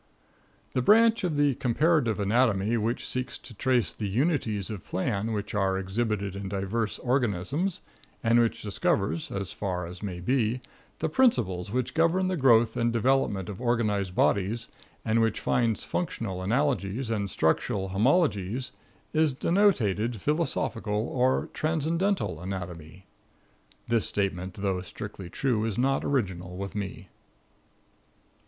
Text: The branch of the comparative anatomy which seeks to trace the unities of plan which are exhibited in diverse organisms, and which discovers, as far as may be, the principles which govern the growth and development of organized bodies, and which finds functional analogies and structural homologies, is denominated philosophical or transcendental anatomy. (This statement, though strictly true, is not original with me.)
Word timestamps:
The 0.73 0.81
branch 0.81 1.23
of 1.23 1.37
the 1.37 1.53
comparative 1.53 2.19
anatomy 2.19 2.75
which 2.75 3.07
seeks 3.07 3.37
to 3.37 3.53
trace 3.53 3.93
the 3.93 4.09
unities 4.09 4.71
of 4.71 4.83
plan 4.83 5.31
which 5.31 5.53
are 5.53 5.77
exhibited 5.77 6.35
in 6.35 6.49
diverse 6.49 6.97
organisms, 6.97 7.81
and 8.23 8.39
which 8.39 8.63
discovers, 8.63 9.29
as 9.31 9.51
far 9.53 9.85
as 9.85 10.01
may 10.01 10.19
be, 10.19 10.59
the 10.97 11.07
principles 11.07 11.71
which 11.71 11.93
govern 11.93 12.29
the 12.29 12.35
growth 12.35 12.75
and 12.75 12.91
development 12.91 13.47
of 13.47 13.61
organized 13.61 14.15
bodies, 14.15 14.69
and 15.05 15.21
which 15.21 15.39
finds 15.39 15.83
functional 15.83 16.41
analogies 16.41 17.11
and 17.11 17.29
structural 17.29 17.89
homologies, 17.89 18.71
is 19.13 19.33
denominated 19.33 20.19
philosophical 20.19 21.09
or 21.09 21.47
transcendental 21.53 22.41
anatomy. 22.41 23.05
(This 23.87 24.07
statement, 24.07 24.55
though 24.55 24.81
strictly 24.81 25.29
true, 25.29 25.63
is 25.63 25.77
not 25.77 26.03
original 26.03 26.57
with 26.57 26.73
me.) 26.73 27.09